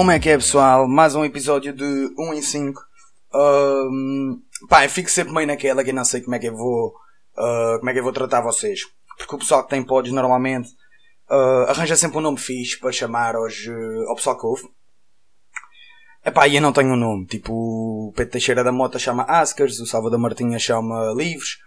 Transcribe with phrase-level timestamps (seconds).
[0.00, 0.88] Como é que é, pessoal?
[0.88, 1.84] Mais um episódio de
[2.18, 2.80] 1 em 5.
[3.34, 6.94] Um, pá, eu fico sempre meio naquela que não sei como é que eu vou,
[7.36, 8.80] uh, como é que eu vou tratar vocês.
[9.18, 10.70] Porque o pessoal que tem pods normalmente
[11.30, 14.62] uh, arranja sempre um nome fixe para chamar aos, uh, ao pessoal que ouve.
[16.24, 17.26] Epá, e eu não tenho um nome.
[17.26, 21.58] Tipo, o Pedro Teixeira da Mota chama Askers, o Salvador Martinha chama Livros.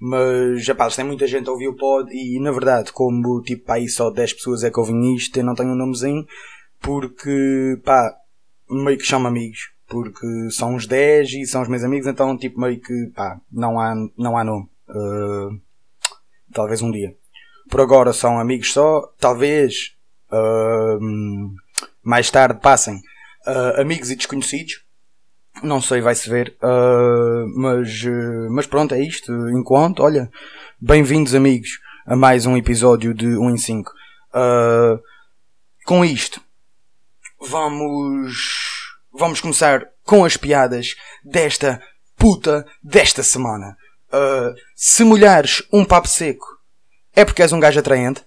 [0.00, 3.86] Mas, epá, tem muita gente a ouvir o pod e, na verdade, como, tipo, aí
[3.86, 6.26] só 10 pessoas é que ouvem isto, eu não tenho um nomezinho.
[6.82, 8.14] Porque, pá,
[8.68, 9.70] meio que chamo amigos.
[9.86, 13.78] Porque são uns 10 e são os meus amigos, então, tipo, meio que, pá, não
[13.78, 14.68] há, não há nome.
[14.88, 15.60] Uh,
[16.52, 17.14] talvez um dia.
[17.68, 19.12] Por agora são amigos só.
[19.18, 19.94] Talvez,
[20.30, 20.98] uh,
[22.02, 22.96] mais tarde passem
[23.46, 24.82] uh, amigos e desconhecidos.
[25.62, 26.56] Não sei, vai-se ver.
[26.62, 28.02] Uh, mas,
[28.50, 29.32] mas pronto, é isto.
[29.50, 30.30] Enquanto, olha,
[30.80, 33.92] bem-vindos amigos a mais um episódio de 1 em 5.
[35.84, 36.40] com isto,
[37.48, 38.34] vamos,
[39.12, 41.82] vamos começar com as piadas desta
[42.16, 43.76] puta desta semana.
[44.76, 46.46] se molhares um papo seco,
[47.14, 48.24] é porque és um gajo atraente.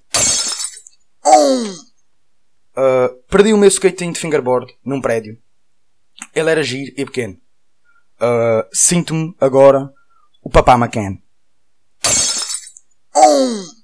[2.77, 5.38] Uh, perdi o meu skating de fingerboard num prédio.
[6.33, 7.38] Ele era giro e pequeno.
[8.19, 9.91] Uh, Sinto-me agora
[10.41, 11.17] o papá McCann.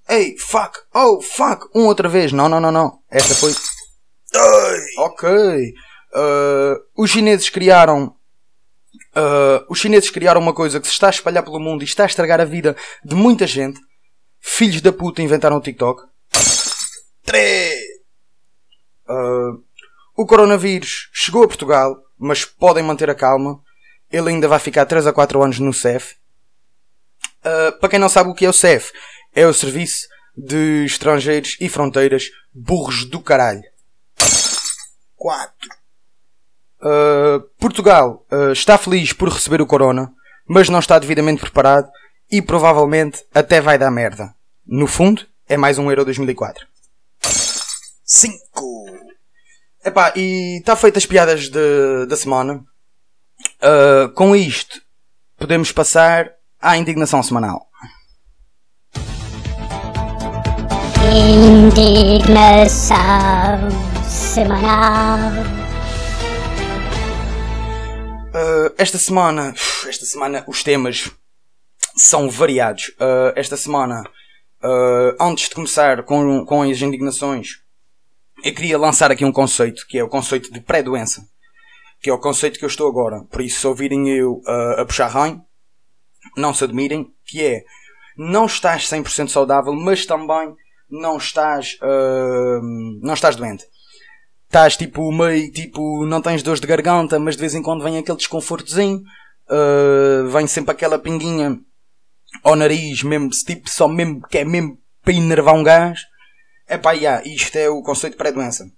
[0.09, 0.77] Ei, fuck!
[0.93, 1.69] Oh, fuck!
[1.73, 2.33] Um outra vez!
[2.33, 2.99] Não, não, não, não.
[3.09, 3.53] Esta foi.
[4.97, 5.29] Ok.
[6.13, 8.15] Uh, os chineses criaram.
[9.15, 12.03] Uh, os chineses criaram uma coisa que se está a espalhar pelo mundo e está
[12.03, 13.79] a estragar a vida de muita gente.
[14.39, 16.03] Filhos da puta inventaram o TikTok.
[17.23, 17.73] 3!
[19.07, 19.63] Uh,
[20.15, 23.61] o coronavírus chegou a Portugal, mas podem manter a calma.
[24.11, 26.15] Ele ainda vai ficar 3 a 4 anos no CEF.
[27.39, 28.91] Uh, para quem não sabe o que é o CEF,
[29.33, 33.70] é o Serviço de Estrangeiros e Fronteiras Burros do Caralho.
[35.21, 35.53] 4.
[36.81, 40.11] Uh, Portugal uh, está feliz por receber o Corona,
[40.49, 41.87] mas não está devidamente preparado
[42.31, 44.33] e provavelmente até vai dar merda.
[44.65, 46.65] No fundo, é mais um Euro 2004.
[48.03, 48.35] 5.
[49.85, 52.65] Epá, e está feitas as piadas de, da semana.
[53.61, 54.81] Uh, com isto,
[55.37, 57.67] podemos passar à indignação semanal.
[61.13, 62.91] Indignação
[64.11, 65.17] semanal.
[68.33, 69.53] Uh, esta semana,
[69.87, 71.09] esta semana os temas
[71.95, 72.89] são variados.
[72.89, 74.03] Uh, esta semana,
[75.19, 77.61] antes de começar com, com as indignações,
[78.43, 81.25] eu queria lançar aqui um conceito, que é o conceito de pré-doença.
[82.01, 83.23] Que é o conceito que eu estou agora.
[83.31, 85.41] Por isso, se ouvirem eu uh, a puxar ranho,
[86.35, 87.63] não se admirem, que é,
[88.17, 90.55] não estás 100% saudável, mas também
[90.89, 92.61] não estás, uh,
[93.01, 93.65] não estás doente.
[94.51, 97.97] Estás tipo meio, tipo, não tens dores de garganta, mas de vez em quando vem
[97.97, 99.01] aquele desconfortozinho,
[99.47, 101.57] uh, vem sempre aquela pinguinha
[102.43, 106.01] ao nariz, mesmo, tipo, só mesmo, que é mesmo para enervar um gás.
[106.67, 108.69] É pá, yeah, isto é o conceito de pré-doença.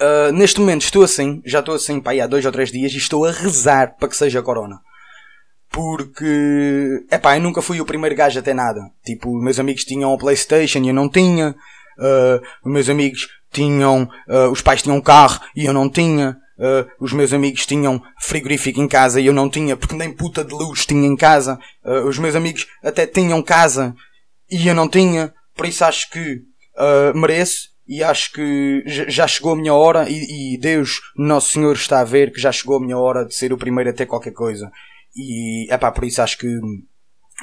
[0.00, 2.96] Uh, neste momento estou assim, já estou assim pá, há dois ou três dias e
[2.96, 4.80] estou a rezar para que seja corona.
[5.70, 8.80] Porque, é pá, eu nunca fui o primeiro gajo ter nada.
[9.04, 11.54] Tipo, meus amigos tinham a Playstation e eu não tinha.
[11.96, 16.38] Uh, meus amigos tinham, uh, os pais tinham carro e eu não tinha.
[16.58, 20.44] Uh, os meus amigos tinham frigorífico em casa e eu não tinha, porque nem puta
[20.44, 21.58] de luz tinha em casa.
[21.84, 23.94] Uh, os meus amigos até tinham casa
[24.50, 25.32] e eu não tinha.
[25.54, 26.42] Por isso acho que
[26.76, 31.74] uh, mereço e acho que já chegou a minha hora e, e, Deus, Nosso Senhor,
[31.74, 34.06] está a ver que já chegou a minha hora de ser o primeiro a ter
[34.06, 34.70] qualquer coisa.
[35.14, 36.48] E é pá, por isso acho que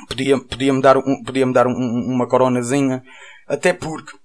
[0.07, 3.03] podia-me podia dar, um, podia -me dar um, uma coronazinha,
[3.47, 4.17] até porque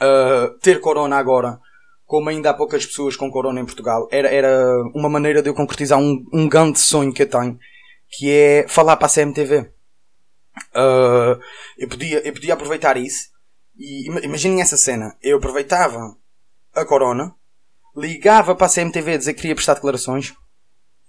[0.00, 1.58] uh, ter corona agora,
[2.04, 5.54] como ainda há poucas pessoas com corona em Portugal, era, era uma maneira de eu
[5.54, 7.58] concretizar um, um grande sonho que eu tenho,
[8.08, 9.72] que é falar para a CMTV.
[10.74, 11.40] Uh,
[11.78, 13.30] eu, podia, eu podia aproveitar isso
[13.76, 15.16] e imaginem essa cena.
[15.22, 16.16] Eu aproveitava
[16.74, 17.34] a corona,
[17.96, 20.34] ligava para a CMTV a dizer que queria prestar declarações,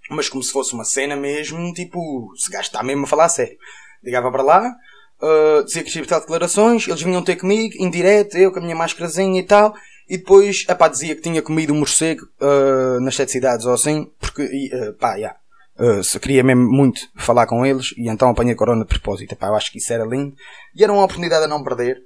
[0.10, 3.58] mas como se fosse uma cena mesmo, tipo, se gajo mesmo a falar a sério.
[4.04, 4.76] Ligava para lá,
[5.24, 8.62] uh, dizia que queria prestar declarações, eles vinham ter comigo, em direto, eu com a
[8.62, 9.74] minha máscarazinha e tal,
[10.10, 14.12] e depois, epá, dizia que tinha comido um morcego uh, nas sete cidades ou assim,
[14.20, 14.44] porque,
[14.74, 15.38] uh, pá, yeah.
[15.76, 19.32] Uh, se queria mesmo muito falar com eles e então apanhei corona de propósito.
[19.32, 20.36] Epá, eu acho que isso era lindo
[20.76, 21.98] e era uma oportunidade a não perder.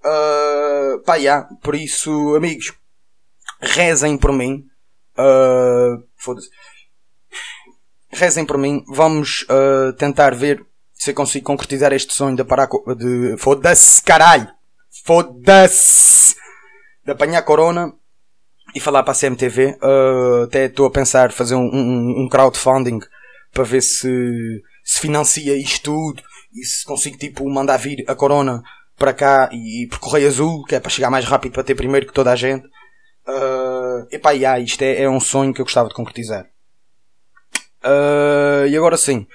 [0.00, 2.72] Uh, pá, yeah, por isso, amigos,
[3.60, 4.64] rezem por mim.
[5.16, 6.48] Uh, Foda-se.
[8.10, 8.82] Rezem por mim.
[8.88, 10.66] Vamos uh, tentar ver
[10.98, 13.36] se eu consigo concretizar este sonho de parar de.
[13.38, 14.48] Foda-se, caralho!
[15.04, 16.34] Foda-se!
[17.04, 17.94] De apanhar corona.
[18.74, 19.78] e falar para a CMTV.
[19.80, 22.98] Uh, até estou a pensar fazer um, um, um, crowdfunding
[23.52, 26.22] para ver se, se financia isto tudo
[26.52, 28.62] e se consigo tipo mandar vir a Corona
[28.96, 31.76] para cá e, e por Correio Azul, que é para chegar mais rápido para ter
[31.76, 32.66] primeiro que toda a gente.
[33.26, 36.46] Uh, epá, yeah, isto é, é um sonho que eu gostava de concretizar.
[37.84, 39.26] Uh, e agora sim.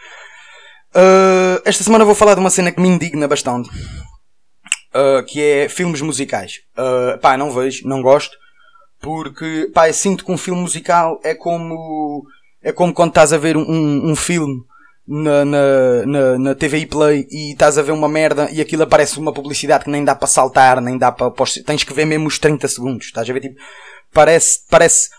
[0.96, 3.70] Uh, esta semana vou falar de uma cena que me indigna bastante.
[4.94, 6.60] Uh, que é filmes musicais.
[6.78, 8.38] Uh, pá, não vejo, não gosto.
[9.02, 12.24] Porque, pá, eu sinto que um filme musical é como,
[12.62, 14.64] é como quando estás a ver um, um filme
[15.06, 19.20] na, na, na, na TVI Play e estás a ver uma merda e aquilo aparece
[19.20, 21.34] uma publicidade que nem dá para saltar, nem dá para,
[21.66, 23.08] tens que ver mesmo os 30 segundos.
[23.08, 23.60] Estás a ver, tipo,
[24.14, 25.10] parece, parece,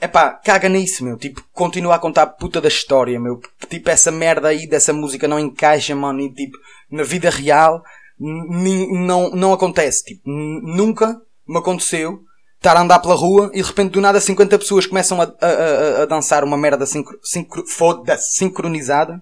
[0.00, 1.18] Epá, caga nisso, meu.
[1.18, 3.38] Tipo, continua a contar a puta da história, meu.
[3.68, 6.20] Tipo, essa merda aí dessa música não encaixa, mano.
[6.20, 6.56] E, tipo,
[6.90, 7.82] na vida real,
[8.18, 10.04] não, não acontece.
[10.04, 12.22] Tipo, nunca me aconteceu
[12.56, 15.46] estar a andar pela rua e de repente do nada 50 pessoas começam a, a,
[15.46, 19.20] a, a dançar uma merda sincro, sincro, foda sincronizada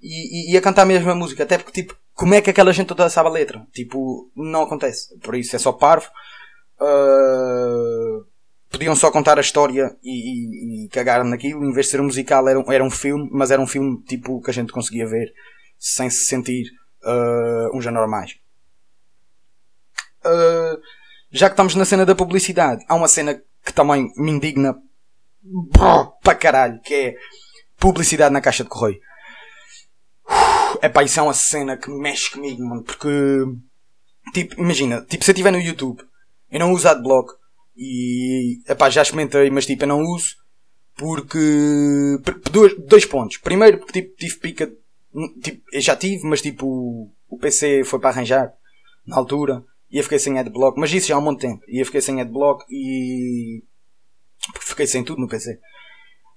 [0.00, 1.44] e, e, e, a cantar a mesma música.
[1.44, 3.66] Até porque, tipo, como é que aquela gente toda sabe a letra?
[3.72, 5.18] Tipo, não acontece.
[5.20, 6.08] Por isso é só parvo.
[6.78, 8.33] Uh
[8.74, 12.04] podiam só contar a história e, e, e cagar naquilo, em vez de ser um
[12.04, 15.32] musical, era, era um filme, mas era um filme tipo que a gente conseguia ver
[15.78, 16.66] sem se sentir
[17.02, 18.36] uh, uns anormais.
[20.24, 20.80] Uh,
[21.30, 24.76] já que estamos na cena da publicidade, há uma cena que também me indigna
[26.22, 27.16] para caralho, que é
[27.78, 29.00] publicidade na caixa de correio.
[30.80, 33.08] É pá, isso é uma cena que mexe comigo, mano, porque,
[34.32, 36.02] tipo, imagina, tipo, se eu estiver no YouTube,
[36.50, 37.34] eu não uso adblock,
[37.76, 40.36] e epá, já experimentei, mas tipo, eu não uso
[40.96, 42.18] porque.
[42.50, 43.38] Dois, dois pontos.
[43.38, 44.72] Primeiro, porque tipo, tive pica.
[45.42, 48.52] Tipo, eu já tive, mas tipo, o PC foi para arranjar
[49.06, 50.78] na altura e eu fiquei sem adblock.
[50.78, 51.64] Mas isso já há um monte de tempo.
[51.68, 53.62] E eu fiquei sem adblock e.
[54.60, 55.58] Fiquei sem tudo no PC.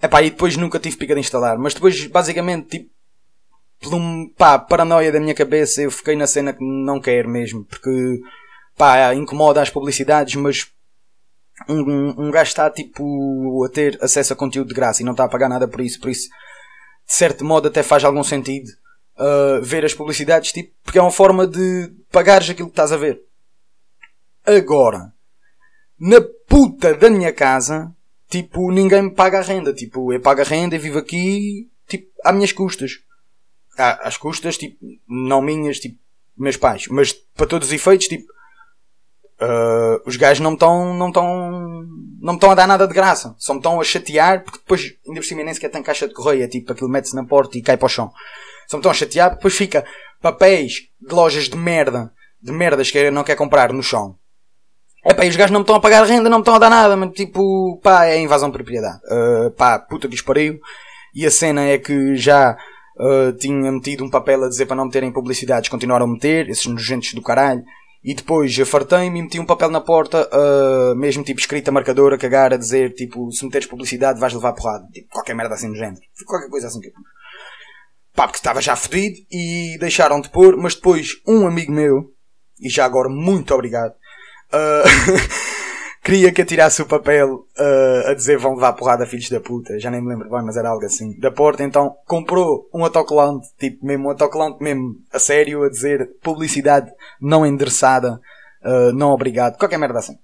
[0.01, 1.57] Epá, e depois nunca tive pica de instalar.
[1.57, 2.91] Mas depois, basicamente, tipo,
[3.79, 3.91] por
[4.37, 7.65] pá, paranoia da minha cabeça, eu fiquei na cena que não quero mesmo.
[7.65, 8.21] Porque,
[8.75, 10.71] pá, incomoda as publicidades, mas
[11.69, 15.25] um, um gajo está tipo a ter acesso a conteúdo de graça e não está
[15.25, 16.29] a pagar nada por isso, por isso
[17.07, 18.69] de certo modo até faz algum sentido
[19.17, 22.97] uh, ver as publicidades, tipo, porque é uma forma de pagares aquilo que estás a
[22.97, 23.21] ver.
[24.45, 25.13] Agora,
[25.99, 27.93] na puta da minha casa,
[28.29, 32.07] tipo, ninguém me paga a renda, tipo, eu pago a renda e vivo aqui, tipo,
[32.23, 32.99] às minhas custas.
[33.77, 34.77] Às custas, tipo,
[35.07, 35.99] não minhas, tipo,
[36.35, 38.31] meus pais, mas para todos os efeitos, tipo,
[39.39, 41.85] Uh, os gajos não estão não estão
[42.19, 43.35] não estão a dar nada de graça.
[43.37, 46.13] Só me estão a chatear porque depois ainda por cima nem sequer tem caixa de
[46.13, 46.43] correio.
[46.43, 48.11] É tipo aquilo mete-se na porta e cai para o chão.
[48.67, 49.85] Só me estão a chatear porque depois fica
[50.21, 52.11] papéis de lojas de merda
[52.41, 54.15] de merdas que não quer comprar no chão.
[55.05, 56.59] É pá, e os gajos não me estão a pagar renda não me estão a
[56.59, 58.99] dar nada mas tipo pá é invasão de propriedade.
[59.05, 60.59] Uh, pá puta que espariu
[61.13, 62.57] e a cena é que já
[62.97, 66.65] uh, tinha metido um papel a dizer para não meterem publicidades continuaram a meter esses
[66.65, 67.63] nojentos do caralho
[68.07, 72.17] e depois fartei-me e meti um papel na porta, uh, mesmo tipo escrita marcadora, a
[72.17, 74.87] cagar, a dizer tipo, se meteres publicidade vais levar porrada.
[74.93, 75.99] Tipo, qualquer merda assim do género.
[76.25, 77.03] Qualquer coisa assim que eu pus.
[78.15, 82.13] Pá, porque estava já fedido e deixaram de pôr, mas depois um amigo meu,
[82.61, 84.87] e já agora muito obrigado, uh,
[86.07, 89.77] queria que eu tirasse o papel uh, a dizer vão levar porrada filhos da puta,
[89.77, 93.49] já nem me lembro bem, mas era algo assim, da porta, então comprou um autocolante,
[93.59, 98.21] tipo mesmo um autocolante mesmo a sério, a dizer publicidade não endereçada,
[98.63, 100.17] uh, não obrigado, qualquer merda assim.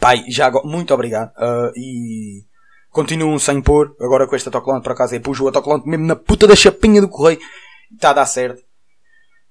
[0.00, 2.42] Pai, já muito obrigado, uh, e
[2.88, 6.16] continuam sem pôr, agora com este autocolante por acaso, eu pus o autocolante mesmo na
[6.16, 7.38] puta da chapinha do correio,
[7.92, 8.62] está a dar certo.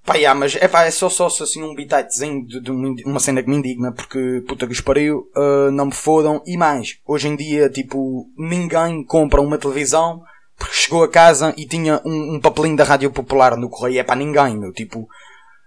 [0.06, 2.72] Pá, yeah, mas é pá, é só, só assim um bititezinho de, de,
[3.06, 6.44] uma cena que me indigna, porque puta que os pariu, uh, não me fodam.
[6.46, 10.22] E mais, hoje em dia, tipo, ninguém compra uma televisão
[10.56, 14.00] porque chegou a casa e tinha um, um papelinho da Rádio Popular no correio.
[14.00, 14.72] É pá, ninguém, meu.
[14.72, 15.08] Tipo,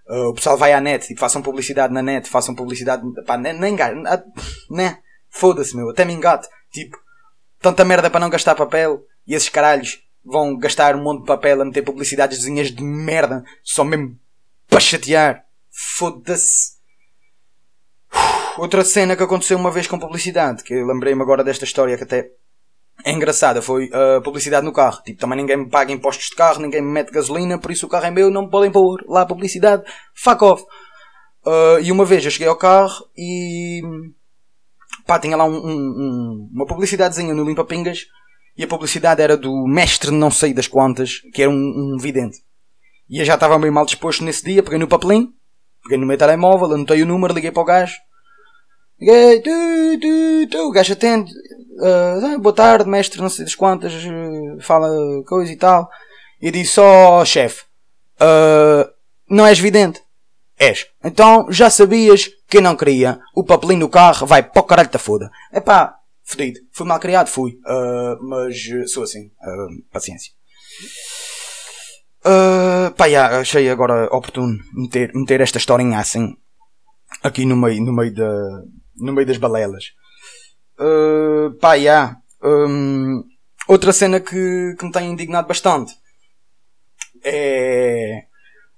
[0.09, 3.59] uh, o pessoal vai à net, tipo, façam publicidade na net, façam publicidade, pá, nem,
[3.59, 3.77] nem
[4.71, 4.99] né?
[5.29, 5.91] Foda-se, meu.
[5.91, 6.49] Até me engate.
[6.71, 6.97] Tipo,
[7.61, 11.61] tanta merda para não gastar papel e esses caralhos vão gastar um monte de papel
[11.61, 14.17] a meter publicidadezinhas de merda, só mesmo
[14.69, 15.45] para chatear.
[15.71, 16.79] Foda-se.
[18.57, 22.31] Outra cena que aconteceu uma vez com publicidade, que lembrei-me agora desta história que até
[23.05, 25.01] é engraçada, foi a uh, publicidade no carro.
[25.05, 27.89] Tipo, também ninguém me paga impostos de carro, ninguém me mete gasolina, por isso o
[27.89, 29.85] carro é meu, não me podem pôr lá a publicidade.
[30.15, 30.65] Fuck off.
[31.47, 33.81] Uh, e uma vez eu cheguei ao carro e
[35.07, 38.07] pá, tinha lá um, um, uma publicidadezinha no Limpa Pingas
[38.57, 41.55] e a publicidade era do mestre não sei das quantas, que era um,
[41.95, 42.43] um vidente.
[43.09, 45.33] E eu já estava meio mal disposto nesse dia, peguei no papelinho,
[45.83, 47.97] peguei no meu telemóvel, anotei o número, liguei para o gajo.
[49.01, 49.51] Liguei, tu,
[50.01, 51.33] tu, tu, o gajo atende,
[51.79, 54.89] uh, boa tarde, mestre, não sei das quantas, uh, fala
[55.25, 55.89] coisa e tal.
[56.41, 57.63] E disse só, oh, chefe,
[58.21, 58.91] uh,
[59.29, 60.03] não és vidente?
[60.59, 60.87] És.
[61.03, 63.21] Então já sabias que não queria.
[63.35, 65.31] O papelinho do carro vai para o caralho da foda.
[65.53, 66.59] Epá, fodido.
[66.73, 67.53] Fui mal criado, fui.
[67.65, 68.57] Uh, mas
[68.91, 69.27] sou assim.
[69.27, 70.33] Uh, paciência.
[72.29, 76.37] Uh, pá, yeah, achei agora oportuno meter, meter esta historinha assim
[77.23, 78.63] aqui no meio, no meio, da,
[78.97, 79.95] no meio das balelas.
[80.79, 82.21] Uh, pá, yeah.
[82.43, 83.25] um,
[83.67, 85.95] outra cena que, que me tem indignado bastante
[87.25, 88.27] é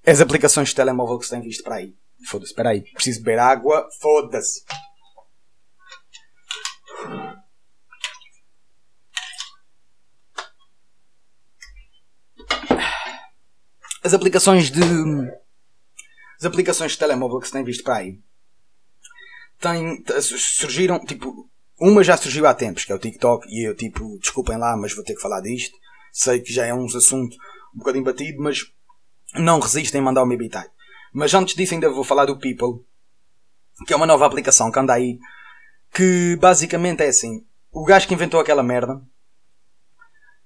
[0.07, 1.95] as aplicações de telemóvel que se tem visto para aí.
[2.29, 2.83] Foda-se, espera aí.
[2.83, 3.89] Preciso beber água.
[4.01, 4.63] Foda-se.
[14.03, 14.81] As aplicações de.
[16.39, 18.19] As aplicações de telemóvel que se tem visto para aí.
[19.59, 24.19] Têm, surgiram, tipo, uma já surgiu há tempos, que é o TikTok, e eu, tipo,
[24.19, 25.77] desculpem lá, mas vou ter que falar disto.
[26.13, 27.37] Sei que já é um assunto
[27.75, 28.65] um bocadinho batido, mas
[29.35, 30.71] não resistem em mandar o meu bitite.
[31.13, 32.85] Mas antes disso ainda vou falar do People,
[33.87, 35.19] que é uma nova aplicação que anda aí,
[35.93, 39.01] que basicamente é assim, o gajo que inventou aquela merda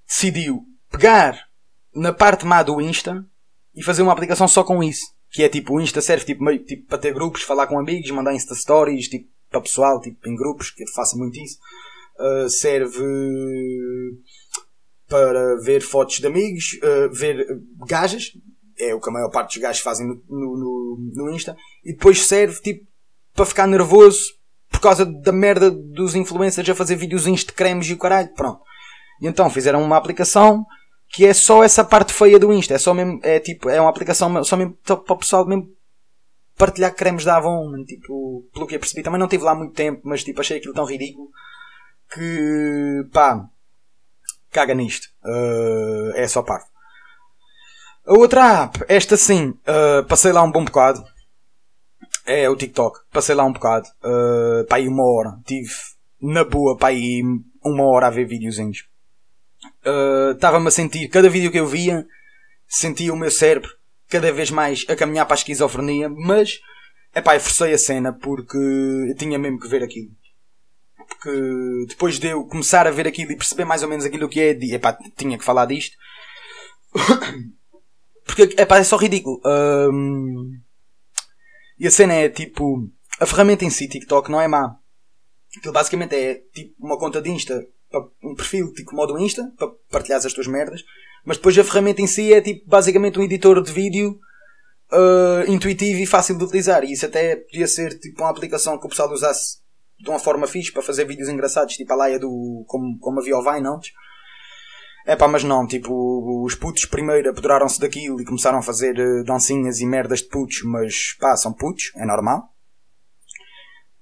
[0.07, 1.49] decidiu pegar
[1.95, 3.25] na parte má do Insta
[3.75, 5.05] e fazer uma aplicação só com isso.
[5.31, 8.11] Que é tipo, o Insta serve tipo, meio, tipo para ter grupos, falar com amigos,
[8.11, 11.59] mandar Insta Stories, tipo, para pessoal, tipo, em grupos, que eu faço muito isso.
[12.19, 13.03] Uh, serve
[15.09, 17.45] para ver fotos de amigos, uh, ver
[17.87, 18.33] gajas,
[18.79, 22.27] é o que a maior parte dos gajos fazem no, no, no, Insta, e depois
[22.27, 22.87] serve tipo
[23.35, 24.33] para ficar nervoso
[24.71, 28.61] por causa da merda dos influencers a fazer videozinhos de cremes e o caralho, pronto.
[29.21, 30.65] E então fizeram uma aplicação
[31.15, 33.91] que é só essa parte feia do Insta, é só mesmo, é tipo, é uma
[33.91, 35.69] aplicação só mesmo para o pessoal mesmo
[36.57, 40.01] partilhar cremes da Avon, tipo, pelo que eu percebi, também não tive lá muito tempo,
[40.05, 41.29] mas tipo, achei aquilo tão ridículo
[42.13, 43.45] que, pá,
[44.51, 46.75] caga nisto, uh, é só parte.
[48.07, 51.03] A outra app, esta sim, uh, passei lá um bom bocado.
[52.27, 53.01] É o TikTok.
[53.11, 53.87] Passei lá um bocado.
[54.03, 55.39] Uh, pá, aí uma hora.
[55.47, 55.71] Tive
[56.21, 57.23] na boa, pá, aí
[57.65, 58.87] uma hora a ver videozinhos.
[60.33, 62.07] Estava-me uh, a sentir, cada vídeo que eu via,
[62.67, 63.71] sentia o meu cérebro
[64.09, 66.61] cada vez mais a caminhar para a esquizofrenia, mas,
[67.13, 70.11] é pá, eu forcei a cena porque eu tinha mesmo que ver aquilo.
[70.97, 74.41] Porque depois de eu começar a ver aquilo e perceber mais ou menos aquilo que
[74.41, 75.97] é, é pá, tinha que falar disto.
[78.25, 79.41] Porque epá, é só ridículo.
[79.45, 80.59] Um,
[81.79, 82.91] e a cena é tipo.
[83.21, 84.77] A ferramenta em si, TikTok, não é má.
[85.57, 87.65] Aquilo basicamente é tipo uma conta de Insta,
[88.23, 90.83] um perfil tipo modo Insta, para partilhar as tuas merdas.
[91.25, 94.19] Mas depois a ferramenta em si é tipo basicamente um editor de vídeo
[94.93, 96.85] uh, intuitivo e fácil de utilizar.
[96.85, 99.59] E isso até podia ser tipo uma aplicação que o pessoal usasse
[99.99, 102.65] de uma forma fixe para fazer vídeos engraçados, tipo a laia do.
[102.67, 103.93] como, como havia o Vine antes.
[105.07, 109.23] É pá, mas não, tipo, os putos primeiro apoderaram-se daquilo e começaram a fazer uh,
[109.25, 112.54] dancinhas e merdas de putos, mas pá, são putos, é normal.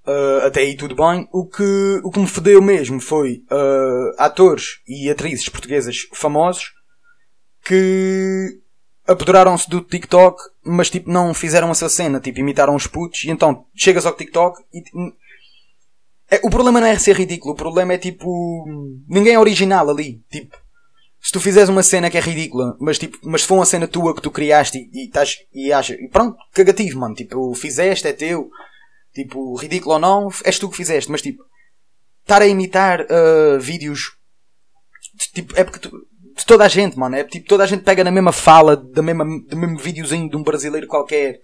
[0.07, 1.29] Uh, até aí tudo bem.
[1.33, 6.73] O que, o que me fodeu mesmo foi uh, atores e atrizes portuguesas famosos
[7.65, 8.61] que
[9.07, 13.65] apoderaram-se do TikTok, mas tipo não fizeram essa cena, tipo imitaram os putos, e então
[13.75, 14.83] chegas ao TikTok e.
[16.31, 18.65] É, o problema não é ser ridículo, o problema é tipo.
[19.09, 20.23] Ninguém é original ali.
[20.31, 20.57] Tipo,
[21.21, 23.87] se tu fizeres uma cena que é ridícula, mas tipo, mas se for uma cena
[23.87, 28.13] tua que tu criaste e, estás e achas, e pronto, cagativo, mano, tipo, fizeste, é
[28.13, 28.51] teu,
[29.15, 31.43] tipo, ridículo ou não, és tu que fizeste, mas tipo,
[32.23, 34.13] estar a imitar uh, vídeos,
[35.35, 35.91] tipo, é porque tu,
[36.37, 39.03] de toda a gente, mano, é tipo, toda a gente pega na mesma fala, da
[39.03, 41.41] mesma, do mesmo videozinho de um brasileiro qualquer,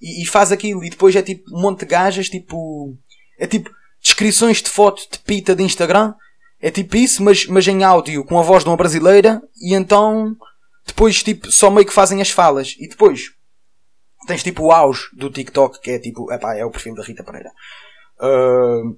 [0.00, 2.94] e, e faz aquilo, e depois é tipo, um monte de gajas, tipo,
[3.38, 3.70] é tipo,
[4.02, 6.14] descrições de foto de pita de Instagram,
[6.60, 10.36] é tipo isso, mas, mas em áudio, com a voz de uma brasileira, e então
[10.88, 12.74] depois tipo, só meio que fazem as falas.
[12.78, 13.30] E depois
[14.26, 17.24] tens tipo o auge do TikTok, que é tipo, epá, é o perfil da Rita
[17.24, 17.50] Pereira.
[18.20, 18.96] Uh,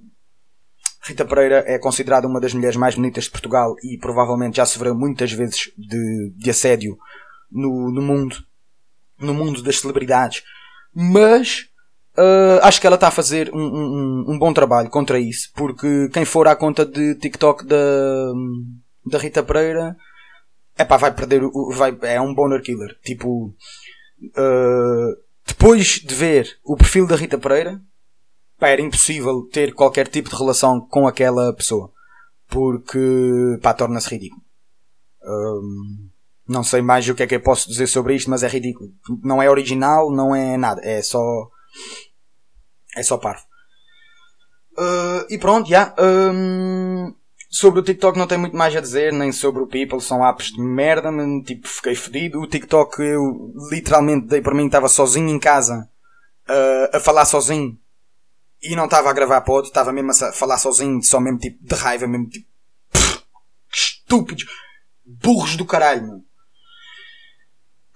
[1.03, 4.95] Rita Pereira é considerada uma das mulheres mais bonitas de Portugal e provavelmente já sofreu
[4.95, 6.97] muitas vezes de, de assédio
[7.51, 8.35] no, no mundo,
[9.19, 10.43] no mundo das celebridades.
[10.93, 11.71] Mas
[12.17, 16.09] Uh, acho que ela está a fazer um, um, um, bom trabalho contra isso, porque
[16.11, 18.33] quem for à conta de TikTok da,
[19.05, 19.95] da Rita Pereira,
[20.77, 21.41] epá, vai perder,
[21.73, 22.97] vai, é um boner killer.
[23.01, 23.55] Tipo,
[24.37, 27.81] uh, depois de ver o perfil da Rita Pereira,
[28.59, 31.91] pá, era impossível ter qualquer tipo de relação com aquela pessoa,
[32.47, 34.41] porque, pá, torna-se ridículo.
[35.23, 36.09] Um,
[36.47, 38.89] não sei mais o que é que eu posso dizer sobre isto, mas é ridículo.
[39.23, 41.21] Não é original, não é nada, é só
[42.95, 43.43] é só parvo.
[44.77, 45.93] Uh, e pronto, já.
[45.97, 47.15] Yeah, um,
[47.51, 50.53] sobre o TikTok não tenho muito mais a dizer, nem sobre o People, são apps
[50.53, 52.39] de merda, mas, tipo, fiquei fedido.
[52.39, 55.89] O TikTok eu literalmente dei para mim, estava sozinho em casa,
[56.47, 57.77] uh, a falar sozinho,
[58.63, 61.75] e não estava a gravar pod, estava mesmo a falar sozinho, só mesmo tipo de
[61.75, 62.47] raiva, mesmo tipo,
[63.69, 64.45] estúpidos,
[65.05, 66.21] burros do caralho, meu.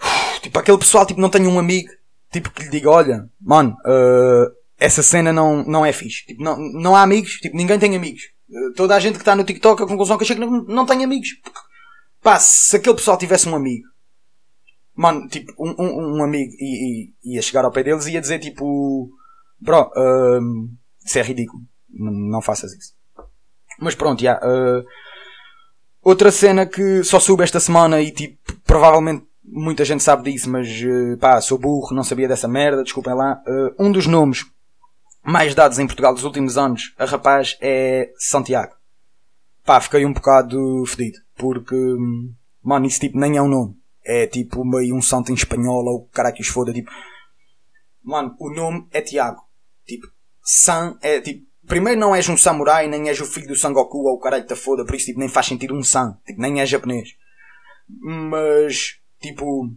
[0.41, 1.89] Tipo, aquele pessoal, tipo, não tem um amigo,
[2.31, 6.23] tipo, que lhe diga, olha, mano, uh, essa cena não, não é fixe.
[6.23, 8.34] Tipo, não, não há amigos, tipo, ninguém tem amigos.
[8.49, 10.85] Uh, toda a gente que está no TikTok, a conclusão que eu chego, não, não
[10.85, 11.29] tem amigos.
[12.21, 13.87] Pá, se aquele pessoal tivesse um amigo,
[14.95, 18.21] mano, tipo, um, um, um amigo e, e, ia chegar ao pé deles e ia
[18.21, 19.09] dizer, tipo,
[19.59, 20.69] bro, uh,
[21.03, 21.63] isso é ridículo.
[21.89, 22.93] Não, não faças isso.
[23.79, 24.37] Mas pronto, já.
[24.37, 24.85] Uh,
[26.01, 30.67] outra cena que só soube esta semana e tipo, provavelmente muita gente sabe disso, mas
[30.67, 33.41] uh, pá, sou burro, não sabia dessa merda, desculpem lá.
[33.47, 34.45] Uh, um dos nomes
[35.25, 38.75] mais dados em Portugal dos últimos anos a rapaz é Santiago.
[39.63, 41.75] Pá, fiquei um bocado fedido, porque,
[42.61, 43.75] mano, isso tipo nem é um nome.
[44.03, 46.91] É tipo meio um santo em espanhol ou cara que os foda, tipo.
[48.03, 49.41] Mano, o nome é Tiago.
[49.85, 50.07] Tipo,
[50.43, 51.45] San é tipo.
[51.65, 54.55] Primeiro não és um samurai, nem és o filho do Sangoku ou o caralho da
[54.55, 56.19] foda, por isso tipo, nem faz sentido um San.
[56.23, 57.15] Tipo, nem é japonês.
[57.89, 59.71] Mas Tipo,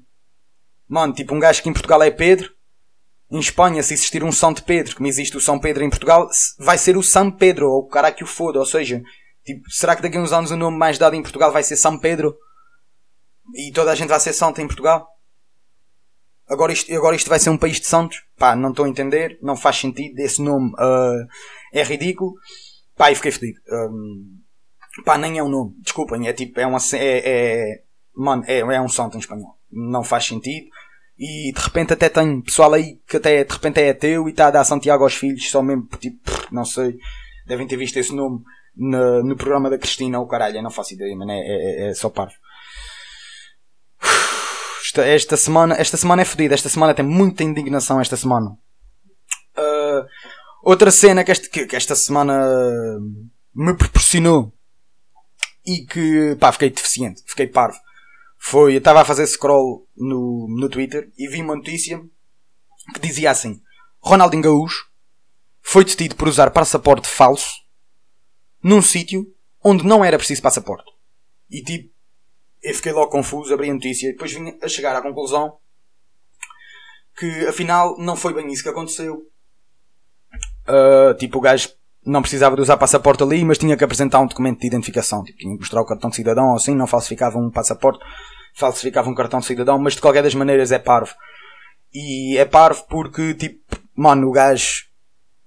[0.87, 2.53] mano, tipo um gajo que em Portugal é Pedro.
[3.31, 6.29] Em Espanha, se existir um São de Pedro, como existe o São Pedro em Portugal,
[6.59, 8.59] vai ser o São Pedro, ou o cara que o foda.
[8.59, 9.03] Ou seja,
[9.45, 11.77] tipo, será que daqui a uns anos o nome mais dado em Portugal vai ser
[11.77, 12.35] São Pedro?
[13.55, 15.07] E toda a gente vai ser santo em Portugal?
[16.49, 18.25] Agora isto, agora isto vai ser um país de santos?
[18.39, 21.29] Pá, não estou a entender, não faz sentido, esse nome uh,
[21.73, 22.33] é ridículo.
[22.97, 23.61] Pá, e fiquei fedido.
[23.71, 24.39] Um,
[25.05, 27.83] pá, nem é um nome, desculpem, é tipo, é uma, é, é,
[28.17, 29.59] mano, é, é um santo em espanhol.
[29.71, 30.69] Não faz sentido.
[31.19, 34.47] E de repente até tem pessoal aí que até de repente é ateu e está
[34.47, 36.97] a dar Santiago aos filhos, só mesmo tipo, não sei,
[37.45, 38.41] devem ter visto esse nome
[38.77, 41.95] no, no programa da Cristina ou caralho, eu não faço ideia, mas é, é, é
[41.95, 42.35] só parvo.
[44.81, 48.57] Esta, esta, semana, esta semana é fodida, esta semana tem muita indignação esta semana.
[49.55, 50.07] Uh,
[50.63, 52.35] outra cena que esta, que, que esta semana
[53.55, 54.51] me proporcionou
[55.67, 57.79] e que pá, fiquei deficiente, fiquei parvo
[58.39, 62.01] foi, eu estava a fazer scroll no, no Twitter e vi uma notícia
[62.95, 63.61] que dizia assim:
[64.01, 64.89] Ronaldinho Gaúcho
[65.61, 67.51] foi detido por usar passaporte falso
[68.63, 69.27] num sítio
[69.63, 70.91] onde não era preciso passaporte.
[71.51, 71.93] E tipo,
[72.63, 75.59] eu fiquei logo confuso, abri a notícia e depois vim a chegar à conclusão
[77.19, 79.29] que afinal não foi bem isso que aconteceu.
[80.69, 81.71] Uh, tipo, o gajo
[82.05, 85.23] não precisava de usar passaporte ali, mas tinha que apresentar um documento de identificação.
[85.23, 88.01] Tipo, tinha que mostrar o cartão de cidadão ou assim, não falsificava um passaporte,
[88.55, 91.15] falsificava um cartão de cidadão, mas de qualquer das maneiras é parvo.
[91.93, 94.85] E é parvo porque, tipo, mano, o gajo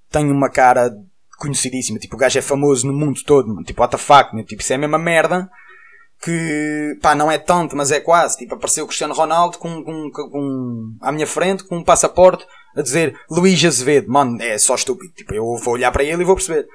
[0.10, 0.92] tem uma cara
[1.38, 2.00] conhecidíssima.
[2.00, 3.64] Tipo, o gajo é famoso no mundo todo, mano.
[3.64, 4.44] Tipo, what the fuck, né?
[4.44, 5.50] Tipo, isso é a mesma merda
[6.22, 8.38] que, pá, não é tanto, mas é quase.
[8.38, 12.82] Tipo, apareceu o Cristiano Ronaldo com, com, com, à minha frente com um passaporte a
[12.82, 14.12] dizer Luís Azevedo.
[14.12, 15.14] Mano, é só estúpido.
[15.14, 16.68] Tipo, eu vou olhar para ele e vou perceber.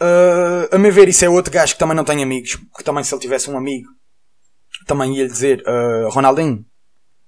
[0.00, 2.56] Uh, a meu ver, isso é outro gajo que também não tem amigos.
[2.76, 3.88] Que também, se ele tivesse um amigo,
[4.86, 6.64] também ia lhe dizer: uh, Ronaldinho,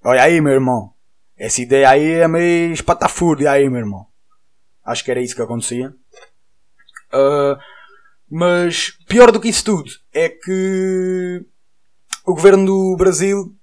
[0.05, 0.93] olha aí, meu irmão.
[1.37, 4.07] Essa ideia aí é meio espatafúrdia aí, meu irmão.
[4.85, 5.95] Acho que era isso que acontecia.
[7.13, 7.57] Uh,
[8.29, 11.45] mas pior do que isso tudo é que
[12.25, 13.55] o governo do Brasil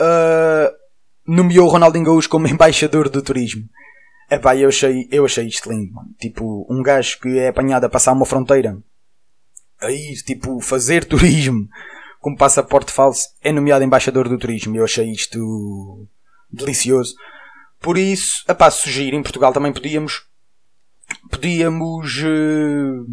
[0.00, 0.83] uh,
[1.26, 3.68] nomeou Ronaldinho Gaúcho como embaixador do turismo.
[4.30, 6.10] Epá, eu achei, eu achei isto lindo, mano.
[6.18, 8.76] Tipo, um gajo que é apanhado a passar uma fronteira
[9.80, 11.68] a ir, tipo, fazer turismo
[12.20, 14.74] com passaporte falso é nomeado embaixador do turismo.
[14.76, 16.08] Eu achei isto
[16.50, 17.14] delicioso.
[17.80, 20.26] Por isso, epá, sugiro, em Portugal também podíamos,
[21.30, 23.06] podíamos uh,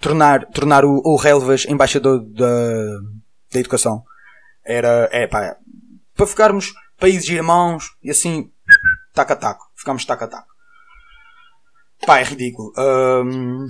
[0.00, 2.84] tornar, tornar o, o Relvas embaixador da,
[3.52, 4.02] da educação.
[4.64, 5.56] Era, é pá,
[6.16, 8.50] para ficarmos países irmãos e assim,
[9.12, 9.70] taco a taco.
[9.76, 10.54] Ficamos taco a taco.
[12.06, 12.72] Pá, é ridículo.
[12.76, 13.66] Um,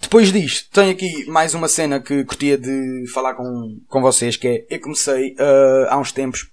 [0.00, 4.48] depois disto, tenho aqui mais uma cena que curtia de falar com, com vocês, que
[4.48, 6.50] é, eu comecei uh, há uns tempos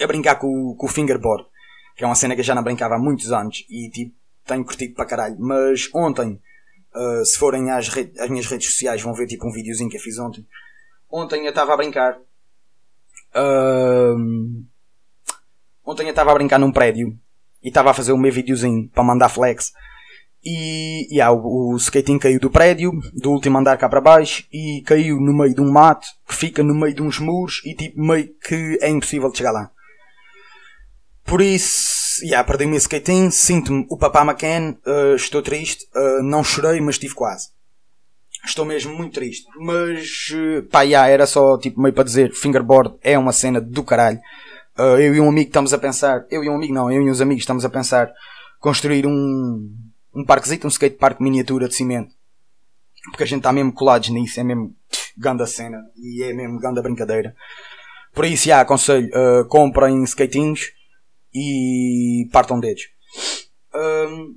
[0.00, 1.44] a brincar com, com o fingerboard,
[1.96, 4.14] que é uma cena que eu já não brincava há muitos anos e tipo,
[4.46, 5.36] tenho curtido para caralho.
[5.38, 6.40] Mas ontem,
[6.94, 10.00] uh, se forem às, às minhas redes sociais, vão ver tipo um videozinho que eu
[10.00, 10.46] fiz ontem.
[11.10, 12.18] Ontem eu estava a brincar
[13.34, 14.64] Uh,
[15.84, 17.16] ontem eu estava a brincar num prédio
[17.62, 19.72] e estava a fazer o meu videozinho para mandar flex.
[20.42, 24.82] E yeah, o, o skating caiu do prédio, do último andar cá para baixo, e
[24.86, 28.00] caiu no meio de um mato que fica no meio de uns muros e tipo
[28.00, 29.70] meio que é impossível de chegar lá.
[31.24, 36.22] Por isso yeah, perdi o meu skating, sinto-me o papá McCann, uh, estou triste, uh,
[36.22, 37.50] não chorei, mas estive quase.
[38.44, 39.46] Estou mesmo muito triste.
[39.58, 43.82] Mas, uh, pá, yeah, era só tipo meio para dizer, fingerboard é uma cena do
[43.82, 44.18] caralho.
[44.78, 47.10] Uh, eu e um amigo estamos a pensar, eu e um amigo não, eu e
[47.10, 48.10] uns amigos estamos a pensar
[48.58, 49.70] construir um,
[50.14, 52.14] um parquezito, um skatepark miniatura de cimento.
[53.10, 54.74] Porque a gente está mesmo colados nisso, é mesmo
[55.16, 57.34] ganda cena e é mesmo ganda brincadeira.
[58.12, 60.72] Por isso, já, aconselho, uh, comprem skatinhos
[61.34, 62.82] e partam dedos.
[63.74, 64.36] Um,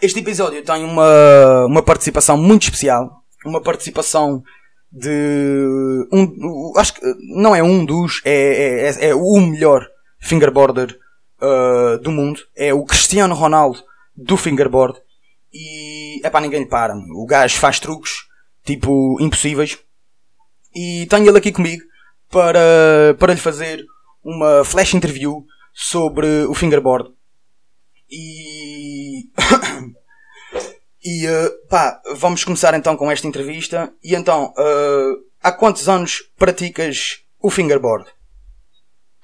[0.00, 3.22] este episódio tem uma, uma participação muito especial.
[3.44, 4.42] Uma participação
[4.90, 7.00] de um, acho que
[7.34, 9.86] não é um dos, é, é, é o melhor
[10.20, 10.98] fingerboarder
[11.40, 12.40] uh, do mundo.
[12.54, 13.82] É o Cristiano Ronaldo
[14.16, 15.00] do fingerboard.
[15.52, 16.94] E é para ninguém lhe para.
[16.94, 18.12] O gajo faz truques
[18.64, 19.78] tipo impossíveis.
[20.74, 21.82] E tenho ele aqui comigo
[22.30, 23.84] para, para lhe fazer
[24.24, 27.10] uma flash interview sobre o fingerboard.
[28.10, 29.30] E.
[31.04, 33.92] e uh, pá, vamos começar então com esta entrevista.
[34.02, 38.08] E então, uh, há quantos anos praticas o fingerboard?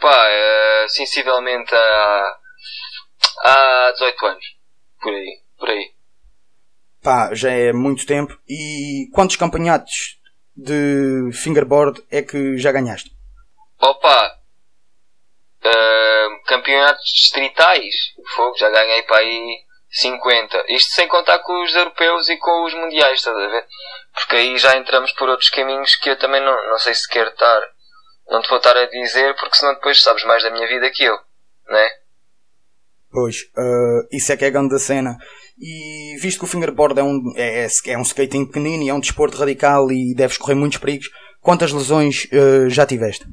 [0.01, 2.39] Pá, uh, sensivelmente há.
[3.45, 4.45] há 18 anos.
[5.01, 5.93] Por aí, por aí.
[7.03, 8.37] Pá, já é muito tempo.
[8.49, 10.19] E quantos campeonatos
[10.57, 13.17] de fingerboard é que já ganhaste?
[13.81, 14.39] Opa,
[16.49, 17.95] campeonatos distritais,
[18.35, 20.65] fogo, já ganhei para aí 50.
[20.69, 23.67] Isto sem contar com os europeus e com os mundiais, estás a ver?
[24.15, 27.31] Porque aí já entramos por outros caminhos que eu também não, não sei se quero
[27.31, 27.61] estar.
[28.29, 31.05] Não te vou estar a dizer porque senão depois sabes mais da minha vida que
[31.05, 31.19] eu,
[31.67, 31.89] não é?
[33.11, 35.17] Pois, uh, isso é que é grande da cena.
[35.59, 38.95] E visto que o fingerboard é um, é, é, é um skating pequenino e é
[38.95, 41.09] um desporto radical e deves correr muitos perigos,
[41.41, 43.25] quantas lesões uh, já tiveste?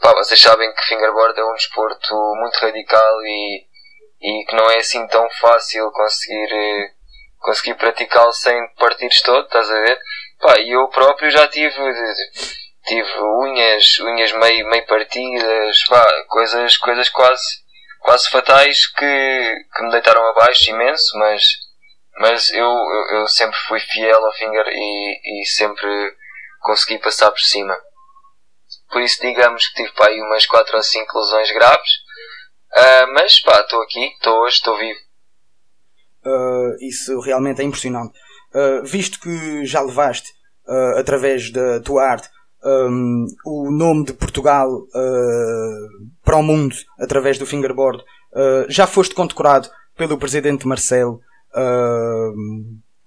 [0.00, 3.66] Pá, vocês sabem que fingerboard é um desporto muito radical e,
[4.24, 6.90] e que não é assim tão fácil conseguir, eh,
[7.40, 10.00] conseguir praticá-lo sem partir todo, estás a ver?
[10.40, 11.76] Pá, e eu próprio já tive,
[12.86, 17.44] tive unhas, unhas meio, meio partidas, pá, coisas, coisas quase,
[18.00, 21.42] quase fatais que, que me deitaram abaixo imenso, mas,
[22.18, 26.16] mas eu, eu, eu sempre fui fiel ao finger e, e sempre
[26.62, 27.78] consegui passar por cima.
[28.90, 32.03] Por isso, digamos que tive para aí umas 4 ou 5 lesões graves.
[32.76, 34.98] Uh, mas pá, estou aqui, estou hoje, estou vivo.
[36.26, 38.18] Uh, isso realmente é impressionante.
[38.52, 40.32] Uh, visto que já levaste,
[40.96, 42.30] através da tua arte,
[42.64, 44.70] um, o nome de Portugal
[46.24, 48.02] para o mundo através do fingerboard,
[48.66, 51.20] já foste condecorado pelo presidente Marcelo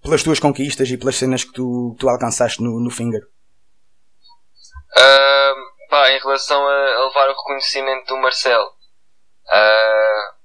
[0.04, 3.28] pelas tuas conquistas e pelas cenas que tu, tu alcançaste no, no finger?
[5.90, 8.70] Pá, em relação a, a levar o reconhecimento do Marcelo,
[9.50, 10.38] uh,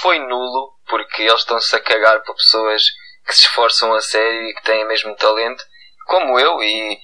[0.00, 2.82] foi nulo, porque eles estão-se a cagar para pessoas
[3.26, 5.62] que se esforçam a sério e que têm mesmo talento,
[6.06, 6.98] como eu, e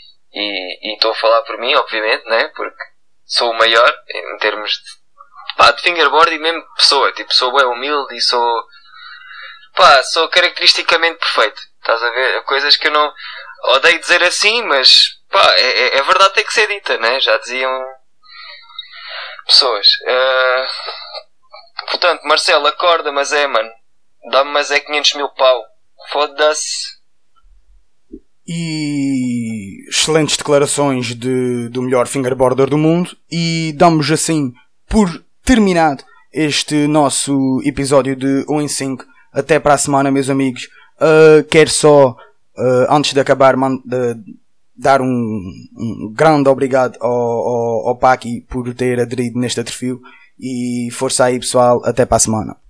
[0.95, 2.49] estou a falar por mim, obviamente, né?
[2.49, 2.83] Porque
[3.27, 7.65] sou o maior em termos de, pá, de fingerboard e mesmo pessoa, tipo, sou bem
[7.65, 8.65] humilde e sou,
[9.75, 11.61] pá, sou caracteristicamente perfeito.
[11.79, 12.43] Estás a ver?
[12.45, 13.13] Coisas que eu não
[13.65, 17.21] odeio dizer assim, mas pá, é, é, é verdade tem que ser dita, né?
[17.21, 17.85] Já diziam
[19.47, 19.87] pessoas.
[20.07, 20.67] Uh,
[22.15, 23.69] portanto, Marcelo, acorda, mas é, mano.
[24.31, 25.63] Dá-me mais é 500 mil pau.
[26.13, 26.95] Foda-se.
[28.47, 33.17] E excelentes declarações de, do melhor fingerboarder do mundo.
[33.31, 34.53] E damos assim
[34.89, 39.05] por terminado este nosso episódio de 1 em 5.
[39.33, 40.69] Até para a semana, meus amigos.
[40.97, 43.57] Uh, quero só, uh, antes de acabar,
[44.77, 45.07] dar um,
[45.77, 50.01] um grande obrigado ao, ao, ao Paki por ter aderido neste atrofio
[50.39, 52.64] e força aí pessoal, até para a semana.